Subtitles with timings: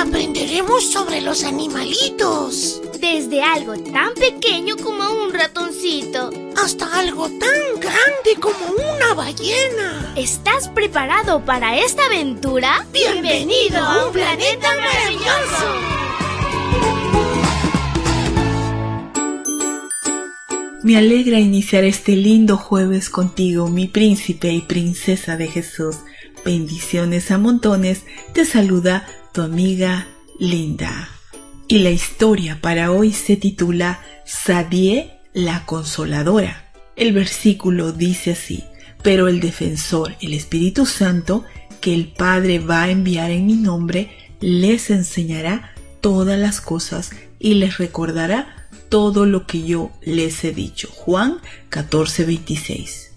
[0.00, 2.80] aprenderemos sobre los animalitos.
[3.00, 6.30] Desde algo tan pequeño como un ratoncito.
[6.56, 8.58] Hasta algo tan grande como
[8.94, 10.14] una ballena.
[10.16, 12.86] ¿Estás preparado para esta aventura?
[12.92, 15.66] Bienvenido a un planeta maravilloso.
[20.82, 25.96] Me alegra iniciar este lindo jueves contigo, mi príncipe y princesa de Jesús.
[26.42, 28.04] Bendiciones a montones.
[28.32, 30.08] Te saluda tu amiga
[30.38, 31.08] Linda.
[31.68, 36.72] Y la historia para hoy se titula Sadie la Consoladora.
[36.96, 38.64] El versículo dice así,
[39.02, 41.44] pero el defensor, el Espíritu Santo,
[41.80, 47.54] que el Padre va a enviar en mi nombre, les enseñará todas las cosas y
[47.54, 50.88] les recordará todo lo que yo les he dicho.
[50.90, 51.38] Juan
[51.70, 53.12] 14:26.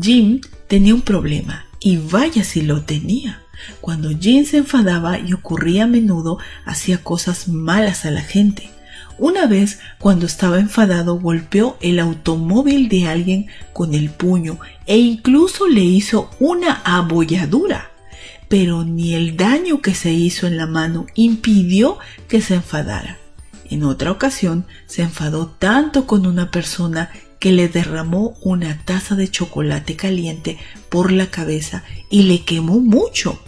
[0.00, 3.43] Jim tenía un problema y vaya si lo tenía.
[3.80, 8.70] Cuando Jim se enfadaba y ocurría a menudo, hacía cosas malas a la gente.
[9.18, 15.68] Una vez, cuando estaba enfadado, golpeó el automóvil de alguien con el puño e incluso
[15.68, 17.90] le hizo una abolladura.
[18.48, 23.18] Pero ni el daño que se hizo en la mano impidió que se enfadara.
[23.70, 29.30] En otra ocasión, se enfadó tanto con una persona que le derramó una taza de
[29.30, 30.58] chocolate caliente
[30.88, 33.38] por la cabeza y le quemó mucho.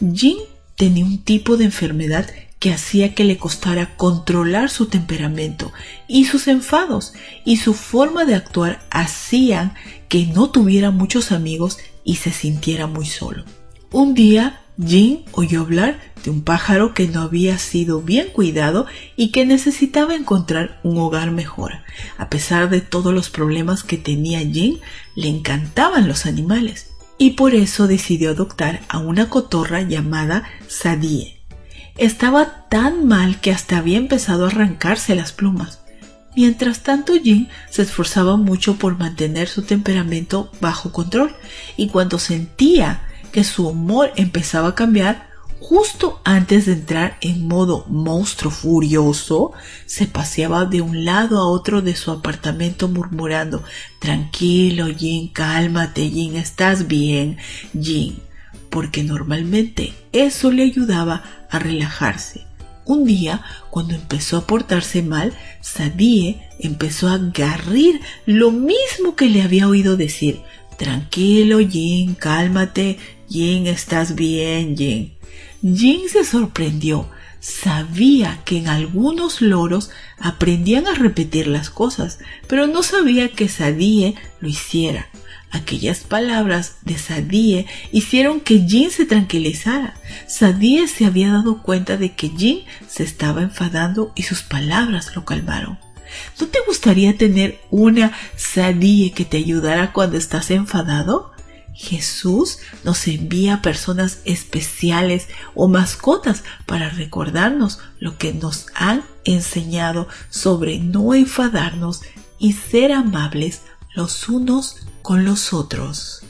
[0.00, 0.38] Jim
[0.76, 2.26] tenía un tipo de enfermedad
[2.58, 5.72] que hacía que le costara controlar su temperamento
[6.08, 7.12] y sus enfados
[7.44, 9.74] y su forma de actuar hacían
[10.08, 13.44] que no tuviera muchos amigos y se sintiera muy solo.
[13.90, 19.30] Un día Jim oyó hablar de un pájaro que no había sido bien cuidado y
[19.30, 21.72] que necesitaba encontrar un hogar mejor.
[22.18, 24.78] A pesar de todos los problemas que tenía Jim,
[25.14, 31.40] le encantaban los animales y por eso decidió adoptar a una cotorra llamada Sadie.
[31.96, 35.80] Estaba tan mal que hasta había empezado a arrancarse las plumas.
[36.36, 41.34] Mientras tanto, Jim se esforzaba mucho por mantener su temperamento bajo control
[41.78, 45.30] y cuando sentía que su humor empezaba a cambiar,
[45.60, 49.52] justo antes de entrar en modo monstruo furioso,
[49.86, 53.62] se paseaba de un lado a otro de su apartamento murmurando
[54.00, 57.38] Tranquilo, Jin, cálmate, Jin, estás bien,
[57.78, 58.18] Jin,
[58.70, 62.46] porque normalmente eso le ayudaba a relajarse.
[62.84, 69.42] Un día, cuando empezó a portarse mal, Sadie empezó a garrir lo mismo que le
[69.42, 70.40] había oído decir.
[70.78, 75.15] Tranquilo, Jin, cálmate, Jin, estás bien, Jin.
[75.62, 77.08] Jin se sorprendió.
[77.40, 84.14] Sabía que en algunos loros aprendían a repetir las cosas, pero no sabía que Sadie
[84.40, 85.06] lo hiciera.
[85.50, 89.94] Aquellas palabras de Sadie hicieron que Jin se tranquilizara.
[90.26, 95.24] Sadie se había dado cuenta de que Jin se estaba enfadando y sus palabras lo
[95.24, 95.78] calmaron.
[96.40, 101.35] ¿No te gustaría tener una Sadie que te ayudara cuando estás enfadado?
[101.76, 110.78] Jesús nos envía personas especiales o mascotas para recordarnos lo que nos han enseñado sobre
[110.78, 112.00] no enfadarnos
[112.38, 113.60] y ser amables
[113.94, 116.22] los unos con los otros.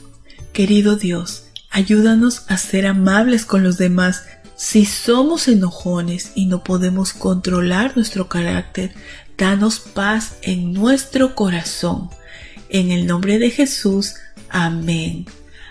[0.51, 4.23] Querido Dios, ayúdanos a ser amables con los demás.
[4.57, 8.93] Si somos enojones y no podemos controlar nuestro carácter,
[9.37, 12.09] danos paz en nuestro corazón.
[12.69, 14.15] En el nombre de Jesús,
[14.49, 15.25] amén.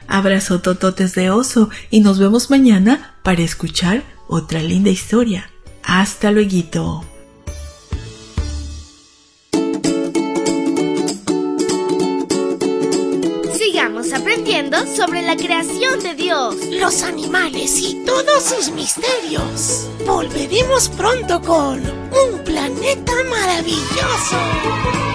[0.09, 5.51] Abrazo tototes de oso y nos vemos mañana para escuchar otra linda historia.
[5.83, 7.05] Hasta luego.
[13.57, 19.89] Sigamos aprendiendo sobre la creación de Dios, los animales y todos sus misterios.
[20.07, 25.06] Volveremos pronto con un planeta maravilloso.